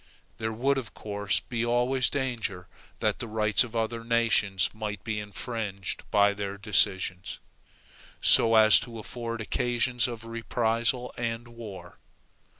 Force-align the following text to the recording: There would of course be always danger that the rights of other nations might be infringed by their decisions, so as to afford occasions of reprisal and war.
There 0.39 0.51
would 0.51 0.79
of 0.79 0.95
course 0.95 1.41
be 1.41 1.63
always 1.63 2.09
danger 2.09 2.67
that 3.01 3.19
the 3.19 3.27
rights 3.27 3.63
of 3.63 3.75
other 3.75 4.03
nations 4.03 4.67
might 4.73 5.03
be 5.03 5.19
infringed 5.19 6.01
by 6.09 6.33
their 6.33 6.57
decisions, 6.57 7.37
so 8.19 8.55
as 8.55 8.79
to 8.79 8.97
afford 8.97 9.41
occasions 9.41 10.07
of 10.07 10.25
reprisal 10.25 11.13
and 11.19 11.49
war. 11.49 11.99